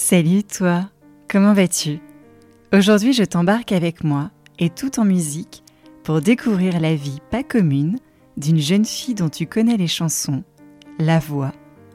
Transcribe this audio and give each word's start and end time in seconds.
Salut 0.00 0.44
toi, 0.44 0.88
comment 1.28 1.54
vas-tu? 1.54 1.98
Aujourd'hui 2.72 3.12
je 3.12 3.24
t'embarque 3.24 3.72
avec 3.72 4.04
moi 4.04 4.30
et 4.60 4.70
tout 4.70 5.00
en 5.00 5.04
musique 5.04 5.64
pour 6.04 6.20
découvrir 6.20 6.78
la 6.78 6.94
vie 6.94 7.18
pas 7.32 7.42
commune 7.42 7.98
d'une 8.36 8.60
jeune 8.60 8.84
fille 8.84 9.16
dont 9.16 9.28
tu 9.28 9.46
connais 9.46 9.76
les 9.76 9.88
chansons, 9.88 10.44
la 11.00 11.18
voix 11.18 11.52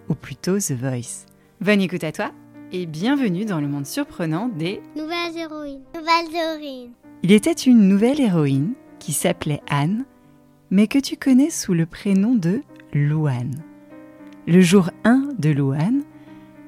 ou 0.10 0.16
plutôt 0.16 0.60
The 0.60 0.74
Voice. 0.74 1.26
Bonne 1.62 1.80
écoute 1.80 2.04
à 2.04 2.12
toi 2.12 2.32
et 2.74 2.88
bienvenue 2.88 3.46
dans 3.46 3.62
le 3.62 3.70
monde 3.70 3.86
surprenant 3.86 4.50
des 4.50 4.82
Nouvelles 4.98 5.38
héroïnes. 5.38 5.84
Nouvelles 5.96 6.36
héroïnes. 6.36 6.92
Il 7.24 7.32
était 7.32 7.54
une 7.54 7.88
nouvelle 7.88 8.20
héroïne 8.20 8.74
qui 9.00 9.14
s'appelait 9.14 9.62
Anne, 9.70 10.04
mais 10.72 10.88
que 10.88 11.00
tu 11.00 11.16
connais 11.16 11.50
sous 11.50 11.74
le 11.74 11.86
prénom 11.86 12.36
de 12.36 12.64
Louane. 12.92 13.64
Le 14.46 14.60
jour 14.60 14.90
1 15.06 15.30
de 15.40 15.52
Louane 15.52 16.04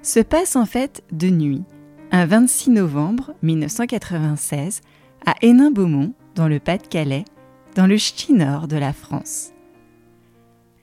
se 0.05 0.19
passe 0.19 0.55
en 0.55 0.65
fait 0.65 1.03
de 1.11 1.29
nuit, 1.29 1.63
un 2.11 2.25
26 2.25 2.69
novembre 2.69 3.33
1996, 3.41 4.81
à 5.25 5.33
Hénin-Beaumont, 5.41 6.13
dans 6.35 6.47
le 6.47 6.59
Pas-de-Calais, 6.59 7.25
dans 7.75 7.87
le 7.87 7.97
ch'ti 7.97 8.33
nord 8.33 8.67
de 8.67 8.77
la 8.77 8.93
France. 8.93 9.51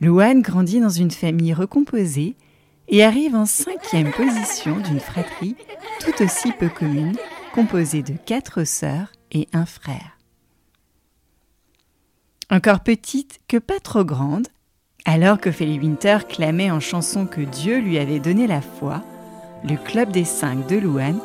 Louane 0.01 0.43
grandit 0.43 0.81
dans 0.81 0.89
une 0.89 1.13
famille 1.13 1.55
recomposée 1.55 2.37
et 2.89 3.05
arrive 3.05 3.37
en 3.37 3.47
cinquième 3.47 4.11
position 4.11 4.79
d'une 4.81 4.99
fratrie 4.99 5.55
tout 6.01 6.23
aussi 6.23 6.51
peu 6.53 6.69
commune, 6.69 7.17
composée 7.55 8.03
de 8.03 8.15
quatre 8.15 8.65
sœurs 8.65 9.13
et 9.31 9.47
un 9.53 9.67
frère. 9.67 10.19
Encore 12.51 12.81
petite 12.81 13.39
que 13.47 13.59
pas 13.59 13.79
trop 13.79 14.05
grande, 14.05 14.49
alors 15.05 15.39
que 15.39 15.53
Feli 15.53 15.79
Winter 15.79 16.19
clamait 16.29 16.73
en 16.73 16.81
chanson 16.81 17.27
que 17.27 17.41
Dieu 17.41 17.79
lui 17.79 17.99
avait 17.99 18.21
donné 18.21 18.47
la 18.47 18.61
foi, 18.61 19.03
le 19.65 19.77
Club 19.77 20.11
des 20.11 20.25
Cinq 20.25 20.67
de 20.67 20.77
Louane 20.77 21.21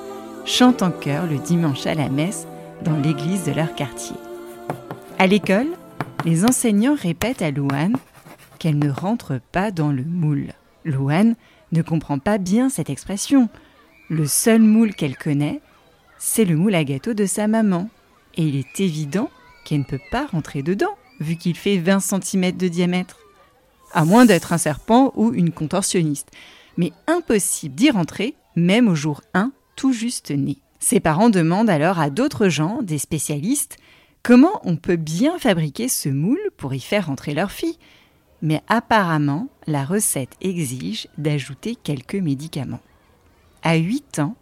chante 0.46 0.84
en 0.84 0.92
chœur 0.92 1.26
le 1.26 1.38
dimanche 1.38 1.88
à 1.88 1.96
la 1.96 2.10
messe 2.10 2.46
dans 2.84 2.96
l'église 2.96 3.46
de 3.46 3.52
leur 3.52 3.74
quartier. 3.74 4.16
À 5.18 5.26
l'école, 5.26 5.68
les 6.26 6.46
enseignants 6.46 6.96
répètent 6.96 7.42
à 7.42 7.52
Louane 7.52 7.98
qu'elle 8.60 8.78
ne 8.78 8.90
rentre 8.90 9.40
pas 9.52 9.72
dans 9.72 9.92
le 9.92 10.04
moule. 10.04 10.54
Louane 10.86 11.36
ne 11.72 11.82
comprend 11.82 12.20
pas 12.20 12.38
bien 12.38 12.70
cette 12.70 12.90
expression. 12.90 13.50
Le 14.10 14.28
seul 14.28 14.62
moule 14.62 14.94
qu'elle 14.94 15.18
connaît, 15.18 15.62
c'est 16.20 16.46
le 16.46 16.56
moule 16.56 16.76
à 16.76 16.84
gâteau 16.84 17.14
de 17.14 17.26
sa 17.26 17.48
maman. 17.48 17.90
Et 18.36 18.44
il 18.44 18.56
est 18.56 18.80
évident 18.80 19.30
qu'elle 19.66 19.80
ne 19.80 19.84
peut 19.84 20.00
pas 20.12 20.28
rentrer 20.28 20.62
dedans, 20.62 20.96
vu 21.20 21.36
qu'il 21.36 21.58
fait 21.58 21.78
20 21.78 22.00
cm 22.00 22.52
de 22.56 22.68
diamètre. 22.68 23.18
À 23.94 24.06
moins 24.06 24.26
d'être 24.26 24.54
un 24.54 24.58
serpent 24.58 25.12
ou 25.16 25.34
une 25.34 25.52
contorsionniste 25.52 26.30
mais 26.78 26.94
impossible 27.08 27.76
d'y 27.76 27.90
rentrer, 27.90 28.36
même 28.56 28.88
au 28.88 28.96
jour 28.96 29.22
1, 29.34 29.52
tout 29.76 29.94
juste 29.94 30.32
né. 30.32 30.58
Ses 30.80 31.00
parents 31.00 31.30
demandent 31.30 31.70
alors 31.70 32.00
à 32.00 32.10
d'autres 32.10 32.50
gens, 32.50 32.82
des 32.82 32.98
spécialistes, 33.00 33.78
comment 34.24 34.62
on 34.64 34.76
peut 34.76 34.96
bien 34.96 35.40
fabriquer 35.40 35.88
ce 35.88 36.10
moule 36.10 36.40
pour 36.56 36.74
y 36.74 36.80
faire 36.80 37.08
rentrer 37.08 37.34
leur 37.34 37.52
fille. 37.52 37.78
Mais 38.42 38.62
apparemment, 38.68 39.48
la 39.66 39.84
recette 39.84 40.36
exige 40.42 41.08
d'ajouter 41.18 41.76
quelques 41.76 42.16
médicaments. 42.16 42.82
À 43.64 43.76
8 43.76 44.20
ans, 44.20 44.36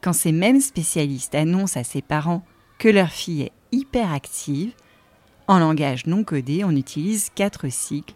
quand 0.00 0.14
ces 0.14 0.32
mêmes 0.32 0.60
spécialistes 0.60 1.34
annoncent 1.34 1.78
à 1.78 1.84
ses 1.84 2.02
parents 2.02 2.44
que 2.78 2.88
leur 2.88 3.10
fille 3.10 3.42
est 3.42 3.52
hyperactive, 3.72 4.72
en 5.46 5.58
langage 5.58 6.06
non 6.06 6.24
codé, 6.24 6.64
on 6.64 6.70
utilise 6.70 7.30
quatre 7.34 7.68
cycles 7.68 8.14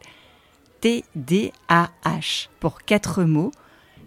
TDAH 0.81 2.49
pour 2.61 2.83
quatre 2.83 3.25
mots 3.25 3.53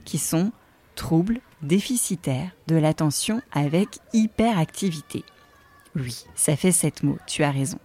qui 0.05 0.17
sont 0.17 0.51
troubles 0.95 1.39
déficitaires 1.61 2.51
de 2.67 2.75
l'attention 2.75 3.41
avec 3.51 3.99
hyperactivité. 4.13 5.23
Oui, 5.95 6.25
ça 6.35 6.55
fait 6.55 6.71
sept 6.71 7.03
mots, 7.03 7.17
tu 7.27 7.43
as 7.43 7.51
raison. 7.51 7.79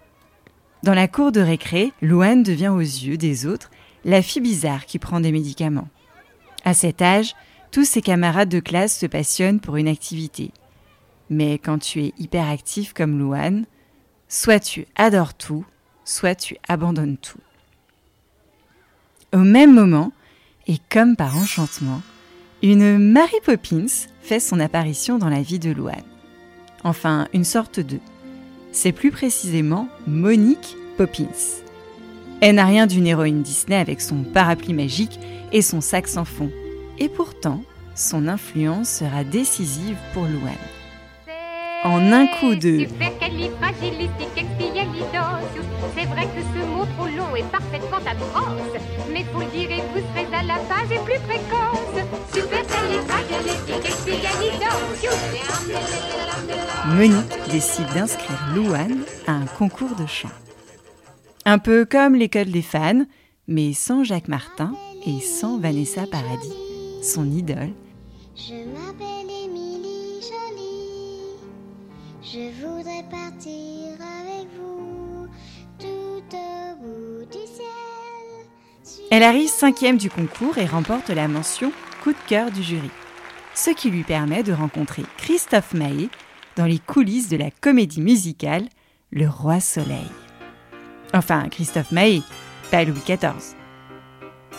Dans 0.83 0.95
la 0.95 1.09
cour 1.09 1.33
de 1.33 1.41
récré, 1.41 1.93
Louane 2.01 2.43
devient 2.43 2.69
aux 2.69 2.79
yeux 2.79 3.17
des 3.17 3.47
autres 3.47 3.71
la 4.05 4.23
fille 4.23 4.43
bizarre 4.43 4.87
qui 4.87 4.99
prend 4.99 5.21
des 5.21 5.33
médicaments. 5.33 5.89
À 6.65 6.75
cet 6.75 7.03
âge, 7.03 7.35
tous 7.73 7.85
ses 7.85 8.03
camarades 8.03 8.49
de 8.49 8.61
classe 8.61 8.97
se 8.97 9.07
passionnent 9.07 9.61
pour 9.61 9.77
une 9.77 9.89
activité. 9.89 10.53
Mais 11.29 11.59
quand 11.59 11.79
tu 11.79 12.05
es 12.05 12.13
hyperactif 12.19 12.93
comme 12.93 13.19
Louane, 13.19 13.67
soit 14.29 14.61
tu 14.61 14.87
adores 14.95 15.35
tout, 15.35 15.65
soit 16.05 16.37
tu 16.37 16.57
abandonnes 16.69 17.17
tout. 17.17 17.41
Au 19.33 19.39
même 19.39 19.75
moment, 19.75 20.13
et 20.67 20.77
comme 20.91 21.17
par 21.17 21.37
enchantement, 21.37 22.01
une 22.63 22.99
Mary 22.99 23.37
Poppins 23.45 23.87
fait 24.23 24.41
son 24.41 24.61
apparition 24.61 25.19
dans 25.19 25.29
la 25.29 25.43
vie 25.43 25.59
de 25.59 25.71
Louane. 25.71 26.03
Enfin, 26.85 27.27
une 27.33 27.45
sorte 27.45 27.81
de. 27.81 27.99
C'est 28.73 28.93
plus 28.93 29.11
précisément 29.11 29.89
Monique 30.07 30.77
Poppins. 30.97 31.27
Elle 32.41 32.57
n'a 32.57 32.67
rien 32.67 32.87
d'une 32.87 33.07
héroïne 33.07 33.43
Disney 33.43 33.77
avec 33.77 34.01
son 34.01 34.23
parapluie 34.23 34.75
magique 34.75 35.19
et 35.53 35.63
son 35.63 35.81
sac 35.81 36.07
sans 36.07 36.25
fond. 36.25 36.51
Et 36.99 37.09
pourtant, 37.09 37.63
son 37.95 38.29
influence 38.29 38.89
sera 38.89 39.25
décisive 39.25 39.97
pour 40.13 40.25
Louane. 40.25 40.55
En 41.85 42.13
un 42.13 42.27
coup 42.27 42.55
de. 42.55 42.87
Mais 49.39 49.45
faut 49.45 49.53
le 49.53 49.59
dire 49.59 49.71
et 49.71 49.83
vous 49.93 50.01
serez 50.01 50.35
à 50.35 50.43
la 50.43 50.57
page 50.57 50.91
et 50.93 50.99
plus 51.05 51.21
précoce. 51.21 51.87
Monique 56.87 57.51
décide 57.51 57.93
d'inscrire 57.95 58.55
Louane 58.55 59.05
à 59.27 59.33
un 59.33 59.47
concours 59.47 59.95
de 59.97 60.07
chant. 60.07 60.31
Un 61.45 61.59
peu 61.59 61.85
comme 61.85 62.15
l'école 62.15 62.51
des 62.51 62.63
fans, 62.63 63.05
mais 63.47 63.73
sans 63.73 64.05
Jacques 64.05 64.29
Martin 64.29 64.73
et 65.07 65.21
sans 65.21 65.59
Vanessa 65.59 66.07
Paradis, 66.07 66.53
son 67.03 67.31
idole. 67.31 67.73
Je 68.35 68.55
m'appelle 68.55 69.31
Émilie 69.45 70.21
Jolie. 70.23 71.39
Je 72.23 72.51
voudrais 72.61 73.05
partir 73.11 73.76
Elle 79.11 79.23
arrive 79.23 79.49
cinquième 79.49 79.99
du 79.99 80.11
concours 80.11 80.59
et 80.59 80.67
remporte 80.67 81.11
la 81.11 81.29
mention 81.29 81.73
coup 82.03 82.13
de 82.13 82.19
cœur 82.27 82.51
du 82.51 82.63
jury, 82.63 82.91
ce 83.55 83.71
qui 83.71 83.91
lui 83.91 84.03
permet 84.03 84.43
de 84.43 84.53
rencontrer 84.53 85.05
Christophe 85.17 85.75
Maé 85.75 86.09
dans 86.57 86.65
les 86.65 86.81
coulisses 86.81 87.29
de 87.29 87.37
la 87.37 87.53
comédie 87.53 88.01
musicale 88.01 88.65
Le 89.13 89.29
Roi 89.29 89.61
Soleil. 89.61 90.11
Enfin, 91.15 91.49
Christophe 91.49 91.93
Maé, 91.93 92.23
pas 92.73 92.85
Louis 92.85 93.01
XIV. 93.07 93.55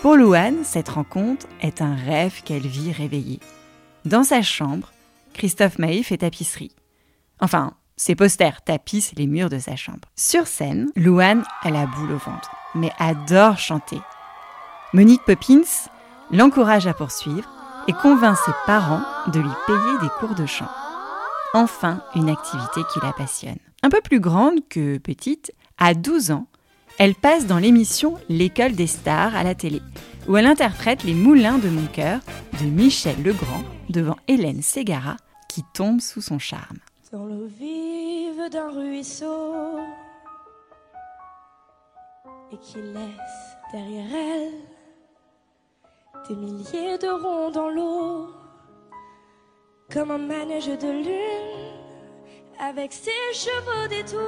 Pour 0.01 0.15
Louane, 0.15 0.63
cette 0.63 0.89
rencontre 0.89 1.45
est 1.61 1.81
un 1.81 1.95
rêve 1.95 2.41
qu'elle 2.43 2.67
vit 2.67 2.93
réveillée. 2.93 3.41
Dans 4.05 4.23
sa 4.23 4.41
chambre, 4.41 4.93
Christophe 5.33 5.77
Maé 5.77 6.03
fait 6.03 6.19
tapisserie. 6.19 6.75
Enfin, 7.41 7.73
ses 7.97 8.15
posters 8.15 8.61
tapissent 8.61 9.13
les 9.17 9.27
murs 9.27 9.49
de 9.49 9.59
sa 9.59 9.75
chambre. 9.75 10.07
Sur 10.15 10.47
scène, 10.47 10.89
Louane 10.95 11.43
a 11.63 11.69
la 11.69 11.85
boule 11.85 12.13
au 12.13 12.17
ventre, 12.17 12.55
mais 12.75 12.91
adore 12.97 13.57
chanter. 13.57 13.99
Monique 14.97 15.21
Poppins 15.25 15.91
l'encourage 16.31 16.87
à 16.87 16.93
poursuivre 16.95 17.47
et 17.87 17.93
convainc 17.93 18.35
ses 18.35 18.51
parents 18.65 19.03
de 19.31 19.39
lui 19.39 19.51
payer 19.67 19.99
des 20.01 20.09
cours 20.17 20.33
de 20.33 20.47
chant. 20.47 20.71
Enfin, 21.53 22.01
une 22.15 22.31
activité 22.31 22.81
qui 22.91 22.99
la 23.03 23.13
passionne. 23.13 23.59
Un 23.83 23.89
peu 23.89 24.01
plus 24.01 24.19
grande 24.19 24.67
que 24.67 24.97
petite, 24.97 25.51
à 25.77 25.93
12 25.93 26.31
ans, 26.31 26.47
elle 26.97 27.13
passe 27.13 27.45
dans 27.45 27.59
l'émission 27.59 28.15
L'école 28.27 28.71
des 28.71 28.87
stars 28.87 29.35
à 29.35 29.43
la 29.43 29.53
télé, 29.53 29.83
où 30.27 30.35
elle 30.35 30.47
interprète 30.47 31.03
Les 31.03 31.13
Moulins 31.13 31.59
de 31.59 31.69
mon 31.69 31.85
cœur 31.85 32.19
de 32.59 32.65
Michel 32.65 33.21
Legrand 33.21 33.63
devant 33.91 34.17
Hélène 34.27 34.63
Ségara 34.63 35.17
qui 35.47 35.61
tombe 35.75 36.01
sous 36.01 36.21
son 36.21 36.39
charme 36.39 36.79
dans 37.11 37.25
l'eau 37.25 37.45
vive 37.45 38.49
d'un 38.51 38.71
ruisseau 38.71 39.77
et 42.51 42.57
qui 42.57 42.77
laisse 42.77 43.57
derrière 43.71 44.09
elle 44.11 44.76
des 46.27 46.35
milliers 46.35 46.97
de 46.97 47.07
ronds 47.07 47.51
dans 47.51 47.69
l'eau 47.69 48.27
comme 49.91 50.11
un 50.11 50.17
manège 50.17 50.67
de 50.67 50.91
lune 50.91 51.77
avec 52.59 52.91
ses 52.93 53.11
chevaux 53.33 53.87
d'étoiles 53.87 54.23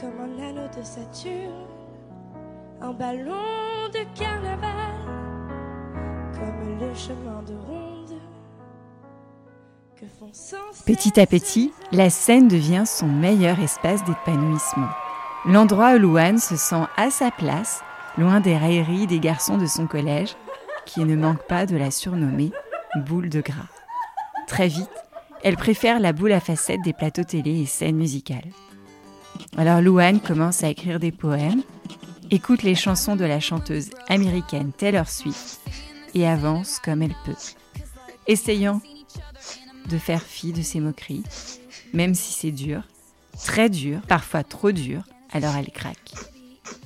comme 0.00 0.20
un 0.20 0.48
anneau 0.48 0.68
de 0.76 0.82
Saturne 0.82 1.66
un 2.80 2.92
ballon 2.92 3.88
de 3.92 4.18
carnaval 4.18 4.94
comme 6.34 6.78
le 6.78 6.94
chemin 6.94 7.42
de 7.42 7.54
ronde 7.66 7.96
Petit 10.84 11.18
à 11.18 11.26
petit, 11.26 11.72
la 11.90 12.10
scène 12.10 12.48
devient 12.48 12.84
son 12.86 13.06
meilleur 13.06 13.58
espace 13.60 14.04
d'épanouissement. 14.04 14.90
L'endroit 15.46 15.94
où 15.94 15.98
Louane 15.98 16.38
se 16.38 16.56
sent 16.56 16.84
à 16.96 17.10
sa 17.10 17.30
place, 17.30 17.82
loin 18.18 18.40
des 18.40 18.56
railleries 18.56 19.06
des 19.06 19.20
garçons 19.20 19.58
de 19.58 19.66
son 19.66 19.86
collège, 19.86 20.36
qui 20.84 21.04
ne 21.04 21.16
manquent 21.16 21.46
pas 21.46 21.66
de 21.66 21.76
la 21.76 21.90
surnommer 21.90 22.52
boule 23.04 23.28
de 23.28 23.40
gras. 23.40 23.68
Très 24.46 24.68
vite, 24.68 24.88
elle 25.42 25.56
préfère 25.56 26.00
la 26.00 26.12
boule 26.12 26.32
à 26.32 26.40
facettes 26.40 26.82
des 26.84 26.92
plateaux 26.92 27.24
télé 27.24 27.60
et 27.60 27.66
scènes 27.66 27.96
musicales. 27.96 28.50
Alors 29.56 29.80
Louane 29.80 30.20
commence 30.20 30.64
à 30.64 30.68
écrire 30.68 30.98
des 30.98 31.12
poèmes, 31.12 31.62
écoute 32.30 32.62
les 32.62 32.74
chansons 32.74 33.16
de 33.16 33.24
la 33.24 33.40
chanteuse 33.40 33.90
américaine 34.08 34.72
Taylor 34.72 35.08
Swift 35.08 35.60
et 36.14 36.26
avance 36.26 36.78
comme 36.82 37.02
elle 37.02 37.16
peut, 37.24 37.34
essayant 38.26 38.80
de 39.90 39.98
faire 39.98 40.22
fi 40.22 40.52
de 40.52 40.62
ses 40.62 40.80
moqueries, 40.80 41.24
même 41.92 42.14
si 42.14 42.32
c'est 42.32 42.50
dur, 42.50 42.82
très 43.44 43.68
dur, 43.68 44.00
parfois 44.08 44.42
trop 44.42 44.72
dur, 44.72 45.02
alors 45.32 45.54
elle 45.56 45.70
craque. 45.70 46.12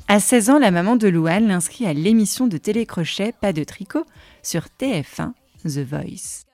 À 0.09 0.19
16 0.19 0.50
ans, 0.50 0.59
la 0.59 0.71
maman 0.71 0.97
de 0.97 1.09
Louane 1.09 1.47
l'inscrit 1.47 1.87
à 1.87 1.93
l'émission 1.93 2.47
de 2.47 2.56
télécrochet 2.56 3.32
Pas 3.41 3.53
de 3.53 3.62
tricot 3.62 4.05
sur 4.43 4.62
TF1 4.81 5.32
The 5.65 5.79
Voice. 5.79 6.44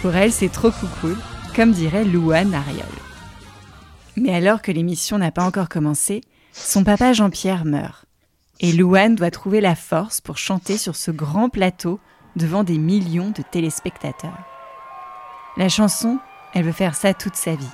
Pour 0.00 0.14
elle, 0.14 0.32
c'est 0.32 0.48
trop 0.48 0.70
cool, 1.02 1.16
comme 1.54 1.72
dirait 1.72 2.06
Louane 2.06 2.54
Ariol. 2.54 2.86
Mais 4.16 4.34
alors 4.34 4.62
que 4.62 4.72
l'émission 4.72 5.18
n'a 5.18 5.30
pas 5.30 5.44
encore 5.44 5.68
commencé, 5.68 6.22
son 6.52 6.84
papa 6.84 7.12
Jean-Pierre 7.12 7.66
meurt. 7.66 8.06
Et 8.60 8.72
Louane 8.72 9.14
doit 9.14 9.30
trouver 9.30 9.60
la 9.60 9.74
force 9.74 10.22
pour 10.22 10.38
chanter 10.38 10.78
sur 10.78 10.96
ce 10.96 11.10
grand 11.10 11.50
plateau 11.50 12.00
devant 12.36 12.64
des 12.64 12.78
millions 12.78 13.30
de 13.30 13.42
téléspectateurs. 13.42 14.38
La 15.56 15.68
chanson, 15.68 16.18
elle 16.54 16.64
veut 16.64 16.72
faire 16.72 16.94
ça 16.94 17.14
toute 17.14 17.36
sa 17.36 17.54
vie, 17.54 17.70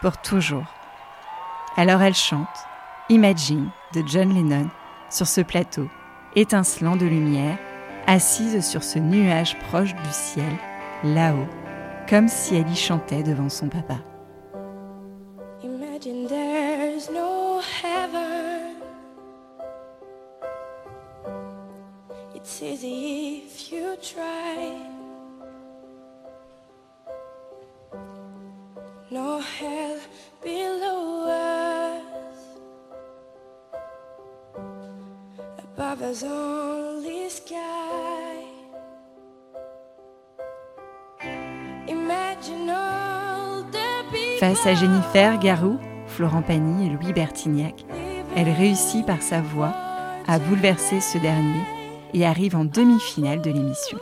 pour 0.00 0.18
toujours. 0.18 0.64
Alors 1.76 2.02
elle 2.02 2.14
chante 2.14 2.48
Imagine 3.08 3.70
de 3.94 4.02
John 4.06 4.34
Lennon 4.34 4.68
sur 5.10 5.26
ce 5.26 5.40
plateau, 5.40 5.88
étincelant 6.34 6.96
de 6.96 7.06
lumière, 7.06 7.58
assise 8.06 8.66
sur 8.68 8.82
ce 8.82 8.98
nuage 8.98 9.56
proche 9.68 9.94
du 9.94 10.10
ciel, 10.10 10.52
là-haut, 11.04 11.46
comme 12.08 12.28
si 12.28 12.56
elle 12.56 12.68
y 12.68 12.76
chantait 12.76 13.22
devant 13.22 13.48
son 13.48 13.68
papa. 13.68 13.98
Imagine 15.62 16.26
there's 16.28 17.08
no 17.10 17.60
heaven. 17.60 18.76
It's 22.34 22.60
easy 22.60 23.44
if. 23.46 23.56
Face 44.38 44.66
à 44.66 44.74
Jennifer 44.74 45.38
Garou, 45.38 45.78
Florent 46.06 46.42
Pagny 46.42 46.86
et 46.86 46.90
Louis 46.90 47.12
Bertignac, 47.12 47.86
elle 48.36 48.50
réussit 48.50 49.04
par 49.06 49.22
sa 49.22 49.40
voix 49.40 49.72
à 50.26 50.38
bouleverser 50.38 51.00
ce 51.00 51.18
dernier 51.18 51.62
et 52.12 52.26
arrive 52.26 52.54
en 52.54 52.64
demi-finale 52.64 53.40
de 53.40 53.50
l'émission. 53.50 53.98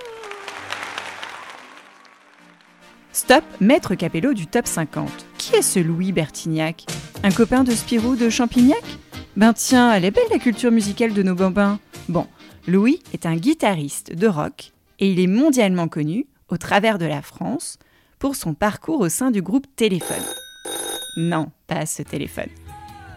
Stop, 3.24 3.44
maître 3.58 3.94
Capello 3.94 4.34
du 4.34 4.46
top 4.46 4.66
50. 4.66 5.08
Qui 5.38 5.56
est 5.56 5.62
ce 5.62 5.80
Louis 5.80 6.12
Bertignac? 6.12 6.84
Un 7.22 7.30
copain 7.30 7.64
de 7.64 7.70
Spirou 7.70 8.16
de 8.16 8.28
Champignac? 8.28 8.84
Ben 9.34 9.54
tiens, 9.54 9.94
elle 9.94 10.04
est 10.04 10.10
belle 10.10 10.28
la 10.30 10.38
culture 10.38 10.70
musicale 10.70 11.14
de 11.14 11.22
nos 11.22 11.34
bambins. 11.34 11.78
Bon, 12.10 12.26
Louis 12.68 13.00
est 13.14 13.24
un 13.24 13.36
guitariste 13.36 14.14
de 14.14 14.26
rock 14.26 14.72
et 14.98 15.10
il 15.10 15.20
est 15.20 15.26
mondialement 15.26 15.88
connu, 15.88 16.26
au 16.50 16.58
travers 16.58 16.98
de 16.98 17.06
la 17.06 17.22
France, 17.22 17.78
pour 18.18 18.36
son 18.36 18.52
parcours 18.52 19.00
au 19.00 19.08
sein 19.08 19.30
du 19.30 19.40
groupe 19.40 19.68
Téléphone. 19.74 20.22
Non, 21.16 21.50
pas 21.66 21.86
ce 21.86 22.02
téléphone. 22.02 22.50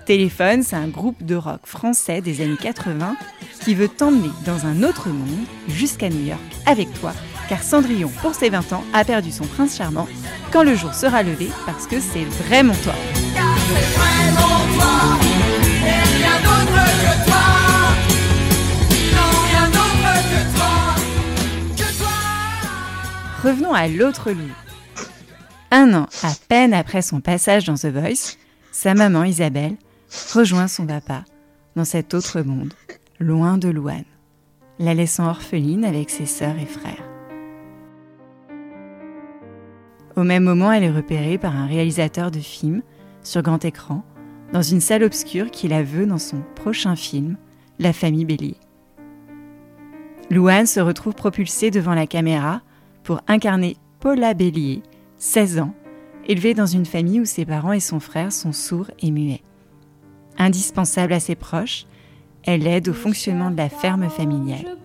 Téléphone, 0.06 0.64
c'est 0.64 0.78
un 0.78 0.88
groupe 0.88 1.22
de 1.26 1.36
rock 1.36 1.66
français 1.66 2.22
des 2.22 2.40
années 2.40 2.56
80 2.56 3.18
qui 3.60 3.76
veut 3.76 3.90
t'emmener 3.90 4.32
dans 4.46 4.68
un 4.68 4.84
autre 4.84 5.10
monde 5.10 5.46
jusqu'à 5.68 6.08
New 6.08 6.26
York 6.26 6.40
avec 6.66 6.94
toi, 6.94 7.12
car 7.50 7.64
Cendrillon, 7.64 8.12
pour 8.22 8.36
ses 8.36 8.50
20 8.50 8.74
ans, 8.74 8.84
a 8.94 9.04
perdu 9.06 9.32
son 9.32 9.46
prince 9.46 9.78
charmant 9.78 10.08
quand 10.52 10.64
le 10.64 10.76
jour 10.76 10.94
sera 10.94 11.24
levé 11.24 11.50
parce 11.66 11.88
que 11.88 12.00
c'est 12.00 12.26
vraiment 12.26 12.76
toi. 12.84 12.94
Revenons 23.44 23.74
à 23.74 23.88
l'autre 23.88 24.32
loup. 24.32 24.52
Un 25.72 25.94
an 25.94 26.08
à 26.24 26.32
peine 26.50 26.74
après 26.74 27.02
son 27.02 27.22
passage 27.22 27.66
dans 27.66 27.76
The 27.76 27.86
Voice, 27.86 28.38
sa 28.72 28.94
maman 28.94 29.24
Isabelle 29.24 29.76
rejoint 30.34 30.68
son 30.68 30.86
papa 30.86 31.24
dans 31.76 31.86
cet 31.86 32.14
autre 32.14 32.42
monde, 32.42 32.74
loin 33.20 33.58
de 33.58 33.70
Louane, 33.70 34.04
la 34.80 34.94
laissant 34.94 35.28
orpheline 35.28 35.86
avec 35.86 36.10
ses 36.10 36.26
sœurs 36.26 36.58
et 36.60 36.66
frères. 36.66 37.07
Au 40.18 40.24
même 40.24 40.44
moment, 40.44 40.72
elle 40.72 40.84
est 40.84 40.92
repérée 40.92 41.38
par 41.38 41.56
un 41.56 41.68
réalisateur 41.68 42.32
de 42.32 42.40
films 42.40 42.82
sur 43.22 43.44
grand 43.44 43.64
écran 43.64 44.04
dans 44.52 44.64
une 44.64 44.82
salle 44.82 45.04
obscure 45.04 45.52
qui 45.52 45.68
la 45.68 45.84
veut 45.84 46.08
dans 46.08 46.18
son 46.18 46.42
prochain 46.56 46.96
film, 46.96 47.38
La 47.78 47.94
famille 47.94 48.26
Bélier. 48.26 48.58
Louane 50.32 50.66
se 50.66 50.80
retrouve 50.80 51.14
propulsée 51.14 51.70
devant 51.70 51.94
la 51.94 52.08
caméra 52.08 52.62
pour 53.04 53.22
incarner 53.28 53.78
Paula 54.00 54.34
Bélier, 54.34 54.82
16 55.20 55.60
ans, 55.60 55.76
élevée 56.28 56.56
dans 56.56 56.66
une 56.66 56.88
famille 56.88 57.22
où 57.22 57.26
ses 57.26 57.46
parents 57.46 57.74
et 57.74 57.80
son 57.80 58.00
frère 58.00 58.32
sont 58.32 58.54
sourds 58.54 58.90
et 59.00 59.12
muets. 59.12 59.44
Indispensable 60.40 61.14
à 61.14 61.20
ses 61.20 61.36
proches, 61.36 61.86
elle 62.44 62.66
aide 62.66 62.90
au 62.90 62.94
fonctionnement 62.94 63.52
de 63.52 63.58
la 63.58 63.70
ferme 63.70 64.10
familiale. 64.10 64.78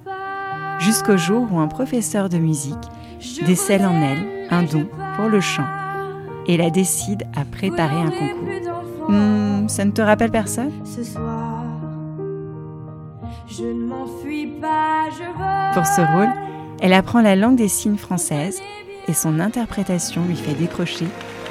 Jusqu'au 0.78 1.16
jour 1.16 1.48
où 1.50 1.58
un 1.58 1.68
professeur 1.68 2.28
de 2.28 2.36
musique 2.36 2.74
décèle 3.46 3.86
en 3.86 4.02
elle 4.02 4.26
un 4.50 4.64
don 4.64 4.86
pour 5.16 5.28
le 5.28 5.40
chant 5.40 5.66
et 6.46 6.56
la 6.56 6.70
décide 6.70 7.24
à 7.34 7.44
préparer 7.44 7.96
un 7.96 8.10
concours. 8.10 9.08
Hmm, 9.08 9.68
ça 9.68 9.84
ne 9.84 9.90
te 9.90 10.02
rappelle 10.02 10.30
personne? 10.30 10.72
Ce 10.84 11.04
soir. 11.04 11.64
Je 13.48 13.64
ne 13.64 13.86
m'enfuis 13.86 14.46
pas, 14.60 15.08
je 15.10 15.24
veux. 15.24 15.74
Pour 15.74 15.86
ce 15.86 16.00
rôle, 16.00 16.32
elle 16.80 16.92
apprend 16.92 17.20
la 17.20 17.36
langue 17.36 17.56
des 17.56 17.68
signes 17.68 17.96
française 17.96 18.60
et 19.08 19.12
son 19.12 19.40
interprétation 19.40 20.24
lui 20.26 20.36
fait 20.36 20.54
décrocher 20.54 21.06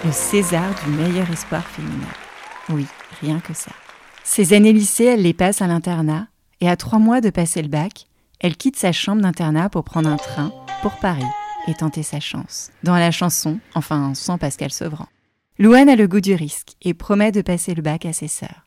le 0.06 0.12
César 0.12 0.70
du 0.86 0.92
meilleur 0.92 1.30
espoir 1.32 1.64
féminin. 1.64 2.08
Oui, 2.70 2.86
rien 3.22 3.40
que 3.40 3.54
ça. 3.54 3.72
Ses 4.24 4.54
années 4.54 4.74
lycée, 4.74 5.06
elle 5.06 5.24
les 5.24 5.34
passe 5.34 5.62
à 5.62 5.68
l'internat 5.68 6.28
et 6.60 6.70
à 6.70 6.76
trois 6.76 7.00
mois 7.00 7.22
de 7.22 7.30
passer 7.30 7.62
le 7.62 7.68
bac, 7.68 8.08
elle 8.40 8.56
quitte 8.56 8.78
sa 8.78 8.92
chambre 8.92 9.22
d'internat 9.22 9.70
pour 9.70 9.84
prendre 9.84 10.10
un 10.10 10.18
train 10.18 10.52
pour 10.82 10.94
Paris 10.98 11.24
et 11.68 11.74
tenter 11.74 12.04
sa 12.04 12.20
chance. 12.20 12.72
Dans 12.84 12.98
la 12.98 13.12
chanson, 13.12 13.60
enfin 13.76 14.14
sans 14.14 14.38
Pascal 14.38 14.72
Sevran. 14.72 15.08
Louane 15.60 15.90
a 15.90 15.96
le 15.96 16.08
goût 16.08 16.22
du 16.22 16.34
risque 16.34 16.76
et 16.82 16.94
promet 16.94 17.32
de 17.32 17.42
passer 17.42 17.76
le 17.76 17.82
bac 17.82 18.06
à 18.06 18.14
ses 18.14 18.28
sœurs. 18.28 18.66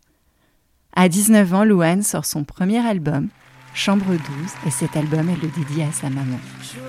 À 0.95 1.09
19 1.09 1.55
ans, 1.55 1.65
Louane 1.65 2.03
sort 2.03 2.25
son 2.25 2.45
premier 2.45 2.79
album, 2.79 3.29
Chambre 3.75 4.07
12, 4.07 4.19
et 4.67 4.71
cet 4.71 4.97
album, 4.97 5.29
elle 5.29 5.41
le 5.41 5.49
dédie 5.49 5.83
à 5.83 5.91
sa 5.91 6.09
maman. 6.09 6.39
Jour 6.63 6.85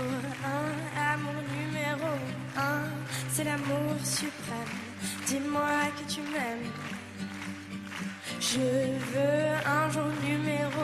1, 0.45 1.13
amour 1.13 1.33
numéro 1.57 2.11
1, 2.55 2.61
c'est 3.31 3.43
l'amour 3.43 3.95
suprême. 4.03 4.75
Dis-moi 5.25 5.61
que 5.97 6.13
tu 6.13 6.19
m'aimes. 6.21 6.71
Je 8.39 8.59
veux 8.59 9.55
un 9.65 9.89
jour 9.89 10.11
numéro 10.23 10.83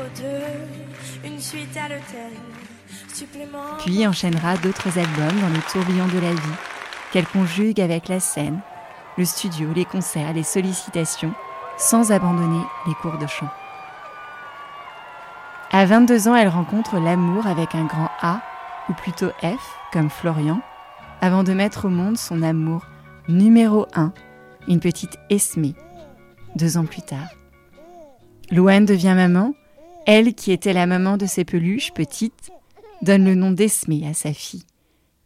2, 1.24 1.28
une 1.30 1.40
suite 1.40 1.78
à 1.78 1.90
l'hôtel. 1.90 2.32
Puis 3.80 4.08
enchaînera 4.08 4.58
d'autres 4.58 4.98
albums 4.98 5.40
dans 5.40 5.50
le 5.50 5.62
tourbillon 5.72 6.08
de 6.08 6.20
la 6.20 6.34
vie, 6.34 6.58
qu'elle 7.12 7.28
conjugue 7.28 7.82
avec 7.82 8.08
la 8.08 8.20
scène, 8.20 8.60
le 9.18 9.26
studio, 9.26 9.70
les 9.76 9.86
concerts, 9.86 10.34
les 10.34 10.44
sollicitations, 10.44 11.34
sans 11.78 12.12
abandonner 12.12 12.64
les 12.88 12.94
cours 12.96 13.18
de 13.18 13.28
chant. 13.28 13.50
À 15.72 15.86
22 15.86 16.28
ans, 16.28 16.36
elle 16.36 16.48
rencontre 16.48 17.00
l'amour 17.00 17.48
avec 17.48 17.76
un 17.76 17.86
grand 17.86 18.10
A, 18.22 18.42
ou 18.90 18.94
plutôt 18.94 19.30
F, 19.42 19.78
comme 19.94 20.10
Florian, 20.10 20.62
avant 21.22 21.44
de 21.44 21.54
mettre 21.54 21.86
au 21.86 21.90
monde 21.90 22.18
son 22.18 22.42
amour 22.42 22.86
numéro 23.28 23.88
1, 23.94 24.12
une 24.68 24.80
petite 24.80 25.18
Esmée, 25.30 25.76
deux 26.56 26.78
ans 26.78 26.86
plus 26.86 27.02
tard. 27.02 27.30
Louane 28.52 28.86
devient 28.86 29.14
maman, 29.16 29.54
elle 30.06 30.34
qui 30.34 30.52
était 30.52 30.74
la 30.74 30.88
maman 30.88 31.16
de 31.18 31.26
ses 31.26 31.46
peluches 31.46 31.94
petites, 31.94 32.52
donne 33.02 33.26
le 33.26 33.36
nom 33.36 33.52
d'Esmée 33.52 34.08
à 34.08 34.14
sa 34.14 34.34
fille. 34.34 34.64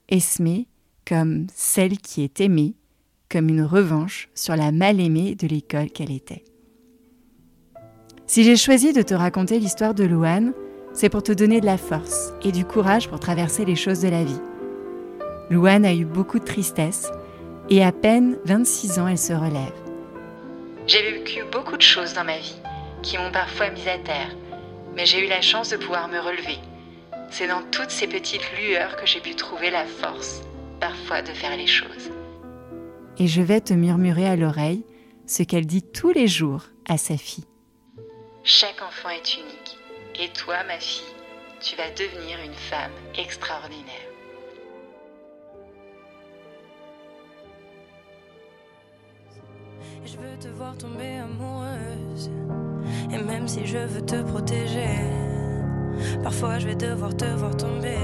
Esmée 0.10 0.68
comme 1.08 1.48
celle 1.54 1.98
qui 2.00 2.24
est 2.24 2.42
aimée, 2.42 2.74
comme 3.30 3.50
une 3.50 3.64
revanche 3.64 4.30
sur 4.34 4.56
la 4.56 4.72
mal-aimée 4.72 5.36
de 5.36 5.48
l'école 5.48 5.92
qu'elle 5.92 6.12
était. 6.12 6.44
Si 8.28 8.44
j'ai 8.44 8.56
choisi 8.56 8.92
de 8.92 9.04
te 9.04 9.14
raconter 9.14 9.60
l'histoire 9.60 9.94
de 9.94 10.04
Louane, 10.04 10.54
c'est 10.94 11.10
pour 11.10 11.22
te 11.22 11.32
donner 11.32 11.62
de 11.62 11.66
la 11.66 11.78
force 11.78 12.34
et 12.44 12.52
du 12.52 12.66
courage 12.66 13.08
pour 13.08 13.20
traverser 13.20 13.66
les 13.66 13.76
choses 13.76 14.02
de 14.02 14.08
la 14.08 14.24
vie. 14.24 14.40
Louane 15.52 15.86
a 15.86 15.94
eu 15.94 16.06
beaucoup 16.06 16.40
de 16.40 16.46
tristesse 16.46 17.12
et 17.70 17.84
à 17.84 17.92
peine 17.92 18.38
26 18.46 19.00
ans, 19.00 19.08
elle 19.08 19.18
se 19.18 19.34
relève. 19.34 19.74
J'ai 20.88 21.12
vécu 21.12 21.44
beaucoup 21.52 21.78
de 21.78 21.82
choses 21.82 22.14
dans 22.14 22.24
ma 22.24 22.38
vie 22.38 22.56
qui 23.04 23.18
m'ont 23.18 23.32
parfois 23.32 23.70
mise 23.70 23.88
à 23.88 24.00
terre, 24.00 24.36
mais 24.96 25.06
j'ai 25.06 25.24
eu 25.24 25.30
la 25.30 25.42
chance 25.42 25.70
de 25.70 25.78
pouvoir 25.78 26.08
me 26.08 26.20
relever. 26.20 26.58
C'est 27.30 27.48
dans 27.48 27.64
toutes 27.72 27.92
ces 27.92 28.08
petites 28.08 28.50
lueurs 28.58 28.96
que 28.96 29.06
j'ai 29.06 29.20
pu 29.20 29.36
trouver 29.36 29.70
la 29.70 29.86
force, 29.86 30.42
parfois, 30.80 31.22
de 31.22 31.32
faire 31.32 31.56
les 31.58 31.68
choses. 31.68 32.12
Et 33.18 33.28
je 33.28 33.42
vais 33.42 33.62
te 33.62 33.74
murmurer 33.74 34.28
à 34.28 34.36
l'oreille 34.36 34.86
ce 35.26 35.44
qu'elle 35.44 35.66
dit 35.66 35.84
tous 35.84 36.12
les 36.12 36.28
jours 36.28 36.64
à 36.88 36.98
sa 36.98 37.18
fille. 37.18 37.46
Chaque 38.44 38.82
enfant 38.82 39.10
est 39.10 39.36
unique, 39.36 39.78
et 40.20 40.30
toi, 40.30 40.64
ma 40.68 40.80
fille, 40.80 41.14
tu 41.62 41.76
vas 41.76 41.90
devenir 41.92 42.38
une 42.46 42.54
femme 42.54 42.92
extraordinaire. 43.18 44.06
Je 50.06 50.18
veux 50.18 50.38
te 50.40 50.48
voir 50.50 50.78
tomber 50.78 51.18
amoureuse. 51.18 52.30
Et 53.12 53.18
même 53.18 53.48
si 53.48 53.66
je 53.66 53.80
veux 53.80 54.06
te 54.06 54.22
protéger, 54.22 55.00
parfois 56.24 56.60
je 56.60 56.68
vais 56.68 56.76
devoir 56.76 57.16
te 57.16 57.26
voir 57.26 57.56
tomber. 57.56 57.98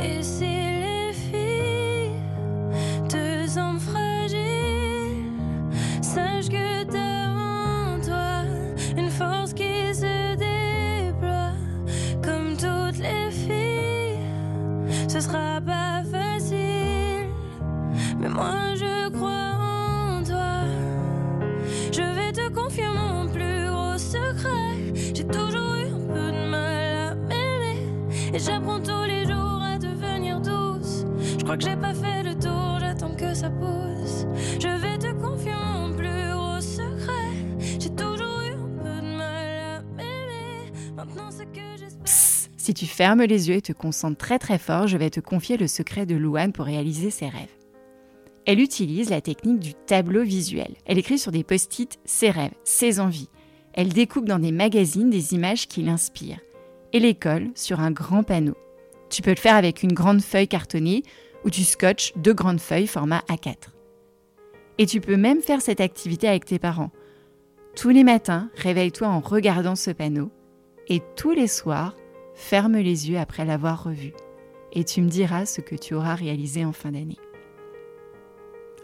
Et 0.00 0.22
si 0.22 0.44
les 0.44 1.12
filles 1.12 2.20
te 3.08 3.48
semblent 3.48 3.80
fragiles, 3.80 5.32
sache 6.02 6.48
que 6.48 6.84
t'as 6.84 7.28
en 7.30 8.00
toi 8.00 8.44
une 8.96 9.10
force 9.10 9.52
qui 9.52 9.94
se 9.94 10.34
déploie. 10.36 11.52
Comme 12.22 12.56
toutes 12.56 12.98
les 12.98 13.30
filles, 13.30 14.18
ce 15.08 15.20
sera 15.20 15.60
pas 15.60 15.93
Si 42.64 42.72
tu 42.72 42.86
fermes 42.86 43.22
les 43.22 43.48
yeux 43.50 43.56
et 43.56 43.62
te 43.62 43.74
concentres 43.74 44.16
très 44.16 44.38
très 44.38 44.58
fort, 44.58 44.86
je 44.86 44.96
vais 44.96 45.10
te 45.10 45.20
confier 45.20 45.58
le 45.58 45.66
secret 45.66 46.06
de 46.06 46.14
Louane 46.14 46.52
pour 46.52 46.64
réaliser 46.64 47.10
ses 47.10 47.28
rêves. 47.28 47.54
Elle 48.46 48.60
utilise 48.60 49.10
la 49.10 49.20
technique 49.20 49.60
du 49.60 49.74
tableau 49.74 50.22
visuel. 50.22 50.74
Elle 50.86 50.98
écrit 50.98 51.18
sur 51.18 51.30
des 51.30 51.44
post-it 51.44 51.98
ses 52.06 52.30
rêves, 52.30 52.54
ses 52.64 53.00
envies. 53.00 53.28
Elle 53.74 53.92
découpe 53.92 54.26
dans 54.26 54.38
des 54.38 54.52
magazines 54.52 55.10
des 55.10 55.34
images 55.34 55.68
qui 55.68 55.82
l'inspirent 55.82 56.40
et 56.94 57.00
les 57.00 57.14
colle 57.14 57.50
sur 57.54 57.80
un 57.80 57.90
grand 57.90 58.22
panneau. 58.22 58.56
Tu 59.10 59.20
peux 59.20 59.30
le 59.30 59.36
faire 59.36 59.56
avec 59.56 59.82
une 59.82 59.92
grande 59.92 60.22
feuille 60.22 60.48
cartonnée 60.48 61.02
ou 61.44 61.50
tu 61.50 61.64
scotches 61.64 62.12
deux 62.16 62.32
grandes 62.34 62.60
feuilles 62.60 62.86
format 62.86 63.22
A4. 63.28 63.54
Et 64.78 64.86
tu 64.86 65.00
peux 65.00 65.16
même 65.16 65.42
faire 65.42 65.60
cette 65.60 65.80
activité 65.80 66.28
avec 66.28 66.46
tes 66.46 66.58
parents. 66.58 66.90
Tous 67.76 67.90
les 67.90 68.04
matins, 68.04 68.48
réveille-toi 68.56 69.08
en 69.08 69.20
regardant 69.20 69.76
ce 69.76 69.90
panneau 69.90 70.30
et 70.88 71.02
tous 71.16 71.32
les 71.32 71.48
soirs, 71.48 71.94
ferme 72.34 72.76
les 72.76 73.10
yeux 73.10 73.18
après 73.18 73.44
l'avoir 73.44 73.84
revu. 73.84 74.12
Et 74.72 74.84
tu 74.84 75.00
me 75.02 75.08
diras 75.08 75.46
ce 75.46 75.60
que 75.60 75.76
tu 75.76 75.94
auras 75.94 76.14
réalisé 76.14 76.64
en 76.64 76.72
fin 76.72 76.90
d'année. 76.90 77.18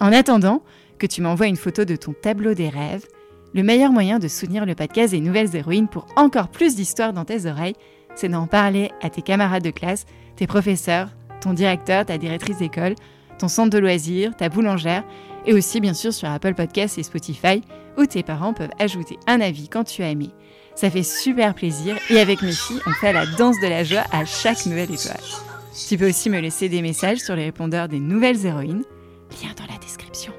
En 0.01 0.13
attendant 0.13 0.63
que 0.99 1.07
tu 1.07 1.21
m'envoies 1.21 1.49
une 1.49 1.57
photo 1.57 1.85
de 1.85 1.97
ton 1.97 2.13
tableau 2.13 2.55
des 2.55 2.69
rêves, 2.69 3.07
le 3.53 3.63
meilleur 3.63 3.91
moyen 3.91 4.19
de 4.19 4.29
soutenir 4.29 4.65
le 4.65 4.75
podcast 4.75 5.11
des 5.11 5.21
nouvelles 5.21 5.55
héroïnes 5.57 5.89
pour 5.89 6.07
encore 6.17 6.49
plus 6.49 6.77
d'histoires 6.77 7.13
dans 7.13 7.25
tes 7.25 7.47
oreilles, 7.47 7.75
c'est 8.15 8.29
d'en 8.29 8.47
parler 8.47 8.91
à 9.03 9.11
tes 9.11 9.23
camarades 9.23 9.65
de 9.65 9.71
classe, 9.71 10.07
tes 10.37 10.47
professeurs, 10.47 11.09
ton 11.41 11.53
directeur, 11.53 12.07
ta 12.07 12.19
directrice 12.19 12.59
d'école, 12.59 12.95
ton 13.39 13.49
centre 13.49 13.71
de 13.71 13.79
loisirs, 13.79 14.37
ta 14.37 14.49
boulangère, 14.49 15.05
et 15.47 15.55
aussi 15.55 15.81
bien 15.81 15.95
sûr 15.95 16.13
sur 16.13 16.29
Apple 16.29 16.55
Podcasts 16.55 16.99
et 16.99 17.03
Spotify, 17.03 17.63
où 17.99 18.07
tes 18.07 18.23
parents 18.23 18.53
peuvent 18.53 18.71
ajouter 18.79 19.19
un 19.27 19.41
avis 19.41 19.69
quand 19.69 19.85
tu 19.85 20.03
as 20.03 20.11
aimé. 20.11 20.31
Ça 20.75 20.91
fait 20.91 21.03
super 21.03 21.55
plaisir, 21.55 21.97
et 22.09 22.21
avec 22.21 22.43
mes 22.43 22.53
filles, 22.53 22.81
on 22.87 22.93
fait 22.93 23.13
la 23.13 23.27
danse 23.27 23.57
de 23.61 23.69
la 23.69 23.85
joie 23.85 24.05
à 24.13 24.25
chaque 24.25 24.65
nouvelle 24.67 24.93
étoile. 24.93 25.21
Tu 25.89 25.97
peux 25.97 26.09
aussi 26.09 26.31
me 26.31 26.41
laisser 26.41 26.69
des 26.69 26.83
messages 26.83 27.19
sur 27.19 27.37
les 27.37 27.45
répondeurs 27.45 27.89
des 27.89 28.01
nouvelles 28.01 28.45
héroïnes, 28.47 28.85
lien 29.43 29.51
dans 29.57 29.73
la 29.73 29.79
description. 29.79 30.33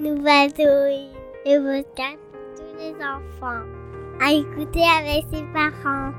Nouvelle 0.00 0.50
héroïne. 0.58 1.10
Le 1.46 1.60
podcast 1.60 2.18
pour 2.32 2.64
tous 2.64 2.78
les 2.78 2.94
enfants. 3.04 3.64
À 4.20 4.32
écouter 4.32 4.82
avec 4.98 5.24
ses 5.30 5.44
parents. 5.52 6.12